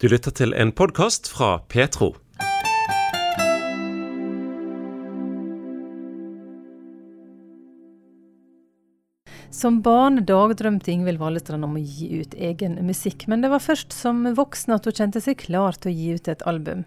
[0.00, 2.14] Du lytter til en podkast fra Petro.
[9.52, 13.92] Som barn dagdrømte Ingvild Valestrand om å gi ut egen musikk, men det var først
[13.92, 16.86] som voksen at hun kjente seg klar til å gi ut et album.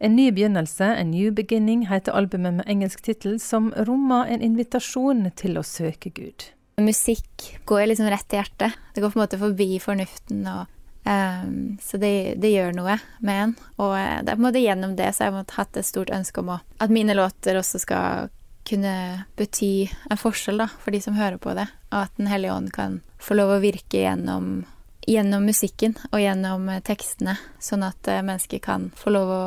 [0.00, 5.26] En ny begynnelse, A New Beginning, heter albumet med engelsk tittel, som rommer en invitasjon
[5.36, 6.48] til å søke Gud.
[6.80, 8.80] Musikk går liksom rett til hjertet.
[8.96, 10.48] Det går på en måte forbi fornuften.
[10.48, 10.72] Og,
[11.04, 13.54] um, så det, det, gjør noe med en.
[13.78, 16.12] Og eh, det er på en måte gjennom det så har jeg hatt et stort
[16.14, 18.32] ønske om å, at mine låter også skal
[18.64, 21.68] kunne bety en forskjell da, for de som hører på det.
[21.92, 24.64] Og at Den hellige ånd kan få lov å virke gjennom,
[25.06, 29.46] gjennom musikken og gjennom eh, tekstene, sånn at eh, mennesker kan få lov å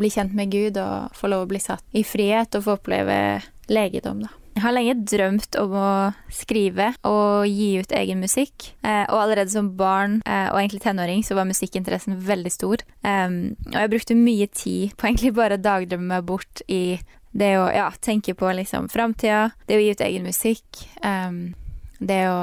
[0.00, 3.16] bli kjent med Gud og få lov å bli satt i frihet og få oppleve
[3.68, 4.39] legedom, da.
[4.60, 5.90] Jeg har lenge drømt om å
[6.36, 8.66] skrive og gi ut egen musikk.
[8.84, 12.84] Eh, og allerede som barn og egentlig tenåring så var musikkinteressen veldig stor.
[13.00, 17.00] og jeg brukte mye tid på egentlig bare å dagdrømme meg bort i
[17.32, 20.84] det å ja, tenke på liksom framtida, det å gi ut egen musikk,
[21.98, 22.38] det å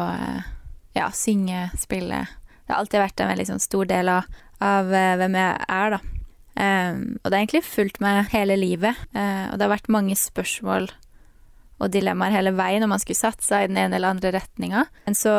[0.97, 2.25] ja, synge, spille
[2.65, 6.05] Det har alltid vært en veldig sånn stor del av, av hvem jeg er, da.
[6.57, 10.89] Og det har egentlig fulgt meg hele livet, og det har vært mange spørsmål
[11.78, 14.88] og dilemmaer hele veien om man skulle satsa i den ene eller andre retninga.
[15.06, 15.36] Men så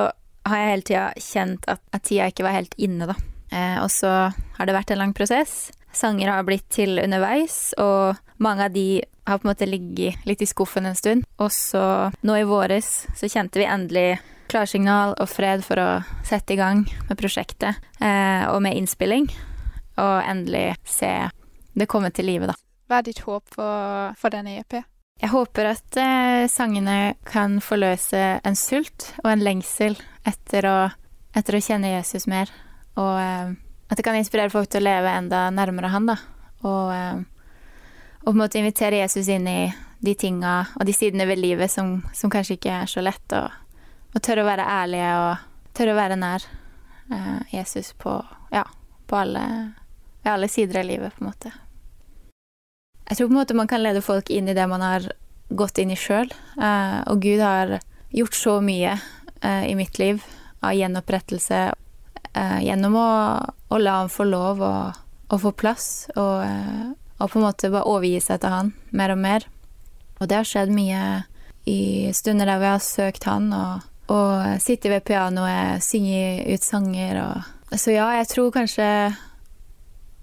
[0.49, 3.19] har jeg hele tida kjent at, at tida ikke var helt inne, da.
[3.51, 4.13] Eh, og så
[4.59, 5.71] har det vært en lang prosess.
[5.95, 10.43] Sanger har blitt til underveis, og mange av de har på en måte ligget litt
[10.45, 11.27] i skuffen en stund.
[11.43, 11.83] Og så
[12.25, 15.89] nå i våres så kjente vi endelig klarsignal og fred for å
[16.25, 19.29] sette i gang med prosjektet eh, og med innspilling.
[19.99, 21.11] Og endelig se
[21.79, 22.57] det komme til live, da.
[22.89, 24.81] Hva er ditt håp for, for denne EP?
[25.19, 30.77] Jeg håper at eh, sangene kan forløse en sult og en lengsel etter å,
[31.35, 32.53] etter å kjenne Jesus mer.
[32.99, 33.57] Og eh,
[33.89, 36.19] at det kan inspirere folk til å leve enda nærmere han, da.
[36.63, 37.27] Og eh,
[38.29, 39.73] og på en måte invitere Jesus inn i
[40.05, 43.49] de tinga og de sidene ved livet som, som kanskje ikke er så lett, og,
[44.13, 48.19] og, tørre å være ærlige og tørre å være nær eh, Jesus på,
[48.53, 48.67] ja,
[49.09, 49.45] på alle,
[50.29, 51.55] alle sider av livet, på en måte.
[53.09, 55.09] Jeg tror på en måte man kan lede folk inn i det man har
[55.49, 56.29] gått inn i sjøl,
[56.61, 57.79] eh, og Gud har
[58.13, 58.99] gjort så mye
[59.41, 60.21] eh, i mitt liv
[60.61, 63.11] av gjenopprettelse eh, gjennom å,
[63.73, 64.75] å, la ham få lov å,
[65.33, 65.89] å få plass
[66.21, 66.45] og
[67.19, 69.47] og på en måte bare overgi seg til han mer og mer.
[70.19, 71.03] Og det har skjedd mye
[71.69, 77.23] i stunder der vi har søkt han, og, og sitte ved pianoet, synge ut sanger
[77.27, 78.85] og Så ja, jeg tror kanskje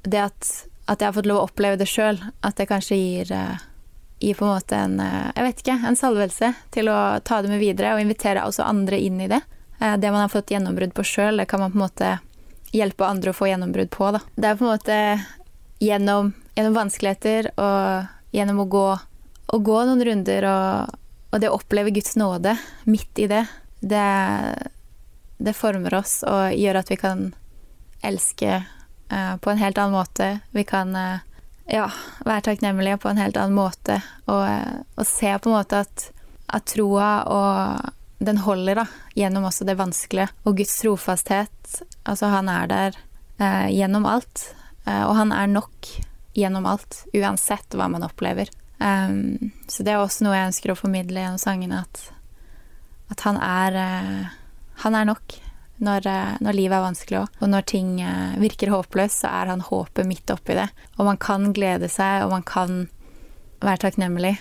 [0.02, 0.48] det at,
[0.86, 3.58] at jeg har fått lov å oppleve det sjøl, at det kanskje gir, uh,
[4.22, 7.52] gir på en måte en uh, Jeg vet ikke, en salvelse til å ta det
[7.52, 9.42] med videre og invitere også andre inn i det.
[9.82, 12.16] Uh, det man har fått gjennombrudd på sjøl, det kan man på en måte
[12.76, 14.22] hjelpe andre å få gjennombrudd på, da.
[14.36, 15.00] Det er på en måte
[15.84, 18.88] gjennom gjennom vanskeligheter og gjennom å gå,
[19.48, 20.96] å gå noen runder og,
[21.32, 22.56] og, det å oppleve Guds nåde
[22.88, 23.44] midt i det,
[23.82, 24.06] det,
[25.38, 27.28] det former oss og gjør at vi kan
[28.06, 28.62] elske
[29.10, 30.40] på en helt annen måte.
[30.56, 31.22] Vi kan uh,
[31.70, 31.90] ja,
[32.26, 36.08] være takknemlige på en helt annen måte og, uh, og se på en måte at,
[36.48, 40.32] at troa og den holder da, gjennom også det vanskelige.
[40.48, 43.00] Og Guds trofasthet, altså han er der
[43.68, 44.46] gjennom alt.
[44.88, 45.90] og han er nok
[46.36, 48.48] gjennom alt, uansett hva man opplever.
[48.78, 52.02] Um, så det er også noe jeg ønsker å formidle gjennom sangene, at,
[53.14, 54.34] at han er eh,
[54.84, 55.38] Han er nok
[55.84, 57.38] når, uh, når, livet er vanskelig òg.
[57.42, 60.68] Og når ting uh, virker håpløst, så er han håpet midt oppi det.
[60.98, 62.86] Og man kan glede seg, og man kan
[63.64, 64.38] være takknemlig.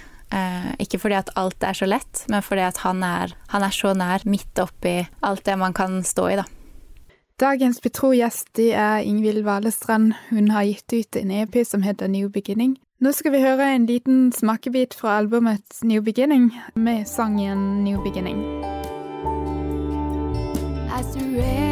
[0.83, 3.93] ikke fordi at alt er så lett, men fordi at han er, han er så
[3.95, 6.45] nær midt oppi alt det man kan stå i, da.
[7.39, 10.13] Dagens Petro-gjest er Ingvild Valestrand.
[10.31, 12.77] Hun har gitt ut en EP som heter New Beginning.
[13.03, 18.39] Nå skal vi høre en liten smakebit fra albumet New Beginning med sangen New Beginning.
[20.95, 21.64] I surrender.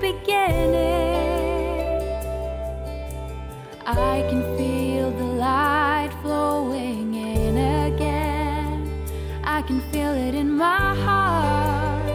[0.00, 1.38] Beginning.
[3.86, 7.56] I can feel the light flowing in
[7.92, 9.04] again.
[9.44, 12.10] I can feel it in my heart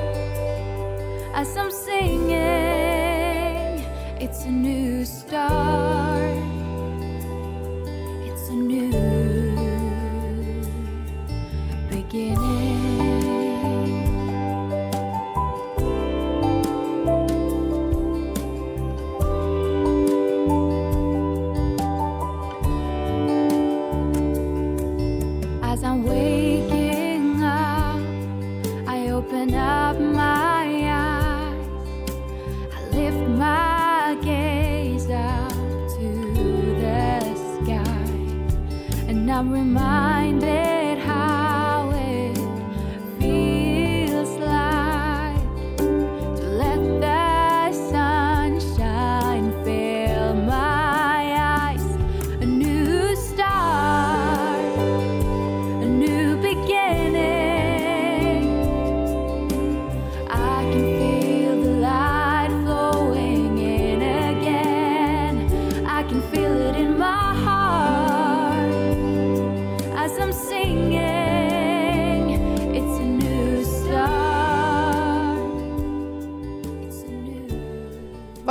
[1.33, 2.33] as I'm singing.
[4.19, 5.92] It's a new start.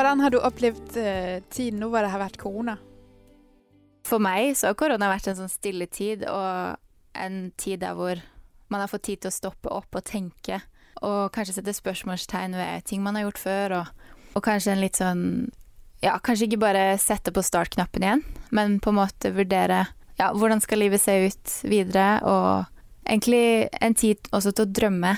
[0.02, 2.72] Hvordan har du opplevd eh, tiden nå hvor det har vært korona?
[4.02, 6.74] For meg så har korona vært en sånn stille tid, og
[7.14, 8.18] en tid der hvor
[8.66, 10.58] man har fått tid til å stoppe opp og tenke,
[11.06, 14.98] og kanskje sette spørsmålstegn ved ting man har gjort før, og, og kanskje en litt
[14.98, 15.24] sånn
[16.02, 19.84] Ja, kanskje ikke bare sette på startknappen igjen, men på en måte vurdere
[20.18, 22.66] ja, hvordan skal livet se ut videre, og
[23.06, 25.14] egentlig en tid også til å drømme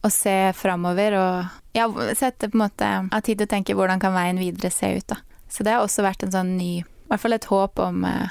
[0.00, 4.00] og se framover, og ja, sette på en måte av tid til å tenke hvordan
[4.02, 5.20] kan veien videre se ut, da.
[5.52, 6.72] Så det har også vært en sånn ny
[7.12, 8.30] i hvert fall et håp om eh,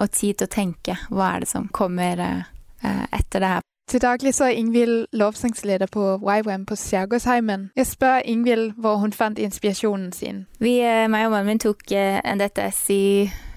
[0.00, 2.44] og tid til å tenke hva er det som kommer eh,
[2.86, 3.64] eh, etter det her.
[3.90, 7.72] Til daglig så er Ingvild lovsangsleder på YWAM på Skjærgårdsheimen.
[7.74, 10.44] Jeg spør Ingvild hvor hun fant inspirasjonen sin.
[10.62, 10.76] Vi,
[11.10, 13.02] meg og mannen min tok en DTS i,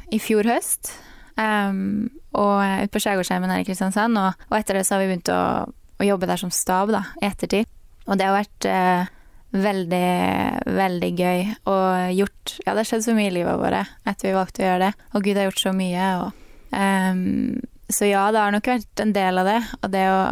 [0.09, 0.89] i fjor høst.
[1.38, 4.18] Um, og ute på Skjærgårdsheimen her i Kristiansand.
[4.18, 7.06] Og, og etter det så har vi begynt å, å jobbe der som stab da,
[7.21, 7.69] i ettertid.
[8.07, 9.13] Og det har vært eh,
[9.53, 10.07] veldig,
[10.65, 14.33] veldig gøy og gjort Ja, det har skjedd så mye i livet vårt etter vi
[14.35, 15.05] valgte å gjøre det.
[15.13, 16.07] Og Gud har gjort så mye.
[16.23, 16.41] Og,
[16.73, 17.21] um,
[17.94, 19.61] så ja, det har nok vært en del av det.
[19.81, 20.23] Og det å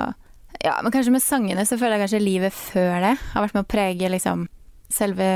[0.61, 3.63] Ja, men kanskje med sangene så føler jeg kanskje livet før det har vært med
[3.65, 4.45] å prege liksom
[4.93, 5.29] selve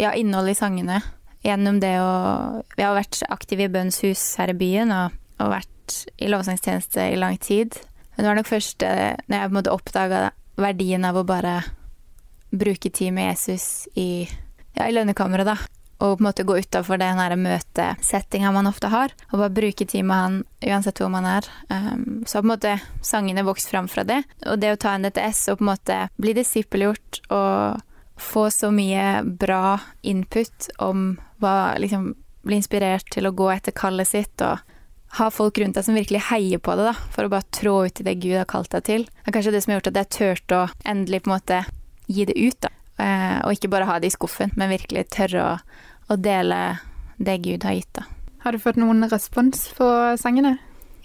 [0.00, 1.02] Ja, innholdet i sangene.
[1.42, 5.52] Gjennom det å Vi har vært aktive i Bønns hus her i byen og, og
[5.52, 5.68] vært
[6.22, 7.76] i lovsangstjeneste i lang tid.
[8.14, 10.26] Men det var nok først eh, når jeg på en måte oppdaga
[10.60, 11.62] verdien av å bare
[12.52, 14.28] bruke tid med Jesus i,
[14.76, 15.56] ja, i lønnekammeret, da.
[16.02, 20.02] Og på en måte gå utafor den møtesettinga man ofte har, og bare bruke tid
[20.08, 21.46] med han uansett hvor man er.
[21.70, 22.72] Um, så på en måte
[23.06, 24.22] sangene vokst fram fra det.
[24.50, 27.82] Og det å ta en DTS og på en måte bli disippelgjort og
[28.22, 32.12] få så mye bra input om hva liksom
[32.42, 34.58] Bli inspirert til å gå etter kallet sitt og
[35.14, 38.00] ha folk rundt deg som virkelig heier på det, da, for å bare trå ut
[38.00, 39.04] i det Gud har kalt deg til.
[39.06, 41.60] Det er kanskje det som har gjort at jeg turte å endelig på en måte
[42.12, 42.70] gi det ut, da.
[43.02, 45.52] Eh, og ikke bare ha det i skuffen, men virkelig tørre å,
[46.12, 46.60] å dele
[47.22, 48.06] det Gud har gitt, da.
[48.42, 49.86] Har du fått noen respons på
[50.18, 50.56] sangene?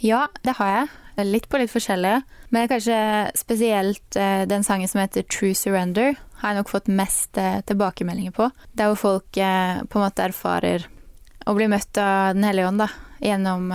[0.01, 0.87] Ja, det har jeg.
[1.27, 2.21] Litt på litt forskjellige.
[2.53, 2.97] Men kanskje
[3.37, 8.33] spesielt eh, den sangen som heter True Surrender, har jeg nok fått mest eh, tilbakemeldinger
[8.37, 8.49] på.
[8.73, 10.85] Det er hvor folk på en måte erfarer
[11.47, 12.89] å bli møtt av Den hellige ånd, da.
[13.23, 13.71] Gjennom,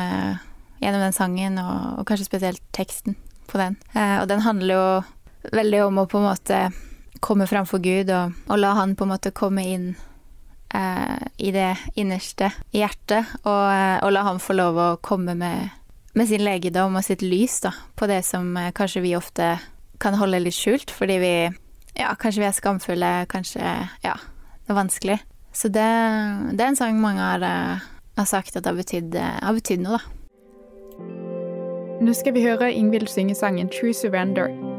[0.79, 3.17] gjennom den sangen, og, og kanskje spesielt teksten
[3.53, 3.77] på den.
[3.93, 6.63] Eh, og den handler jo veldig om å på en måte
[7.23, 9.87] komme framfor Gud, og, og la han på en måte komme inn
[10.75, 15.71] eh, i det innerste hjertet, og, eh, og la han få lov å komme med,
[16.19, 19.55] med sin legedom og sitt lys da, på det som eh, kanskje vi ofte
[20.03, 21.35] kan holde litt skjult, fordi vi
[21.95, 23.63] ja, kanskje vi er skamfulle, kanskje
[24.03, 24.17] ja,
[24.65, 25.21] det er vanskelig.
[25.53, 25.85] Så det,
[26.57, 27.87] det er en sang mange har, eh,
[28.19, 30.19] har sagt at har betydd, har betydd noe, da.
[32.03, 34.72] Nå skal vi høre Ingvild synge sangen True Surrender.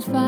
[0.00, 0.25] Surrender,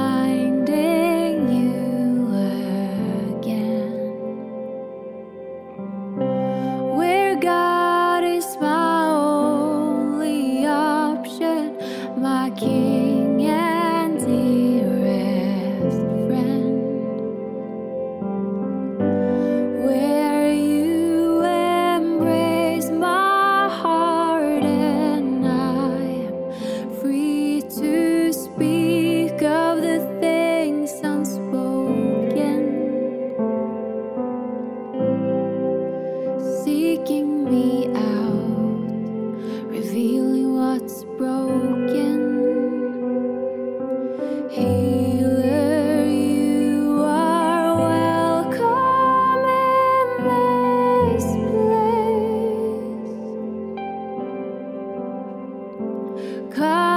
[56.58, 56.87] car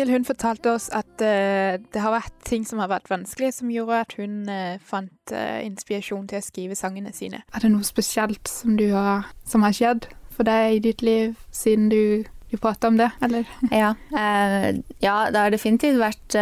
[0.00, 3.68] Ingvild hun fortalte oss at uh, det har vært ting som har vært vanskelig, som
[3.68, 7.42] gjorde at hun uh, fant uh, inspirasjon til å skrive sangene sine.
[7.52, 11.36] Er det noe spesielt som, du har, som har skjedd for deg i ditt liv
[11.52, 13.44] siden du, du prata om det, eller?
[13.82, 16.40] Ja, eh, ja, det har definitivt vært,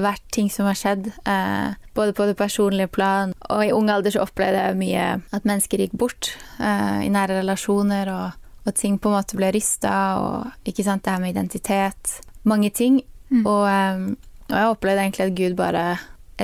[0.00, 1.10] vært ting som har skjedd.
[1.28, 5.44] Eh, både på det personlige plan, og i ung alder så opplevde jeg mye at
[5.44, 10.70] mennesker gikk bort i nære relasjoner, og, og ting på en måte ble rysta, og
[10.70, 12.22] ikke sant, det her med identitet.
[12.44, 13.02] Mange ting.
[13.32, 13.42] Mm.
[13.42, 14.06] Og, eh,
[14.50, 15.84] og jeg opplevde egentlig at Gud bare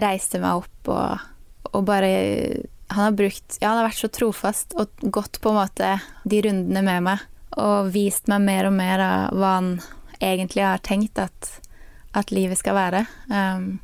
[0.00, 1.24] reiste meg opp og,
[1.74, 2.10] og bare
[2.90, 5.90] han har brukt Ja, han har vært så trofast og gått på en måte
[6.24, 7.26] de rundene med meg
[7.58, 9.70] og vist meg mer og mer av hva han
[10.22, 11.48] egentlig har tenkt at,
[12.14, 13.04] at livet skal være.
[13.26, 13.80] Um,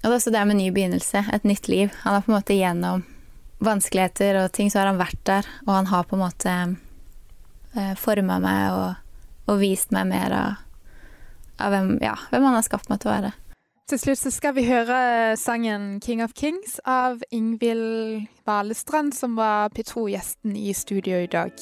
[0.00, 1.92] og det er også det med ny begynnelse, et nytt liv.
[2.02, 3.04] Han har på en måte gjennom
[3.62, 6.54] vanskeligheter og ting, så har han vært der, og han har på en måte
[7.76, 9.20] uh, forma meg og,
[9.52, 10.64] og vist meg mer av,
[11.62, 13.32] av hvem, ja, hvem han har skapt meg til å være.
[13.90, 19.68] Til slutt så skal vi høre sangen 'King of Kings' av Ingvild Valestrand, som var
[19.74, 21.52] P2-gjesten i studio i dag.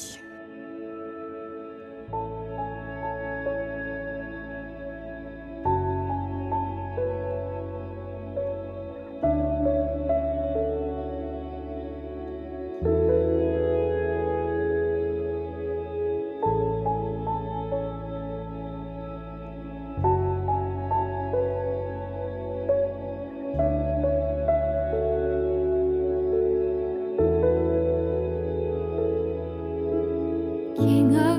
[30.75, 31.30] King of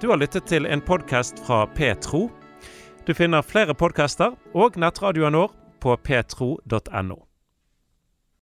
[0.00, 2.30] Du har lyttet til en podkast fra Petro.
[3.04, 5.52] Du finner flere podkaster og nettradioen vår
[5.84, 7.18] på petro.no.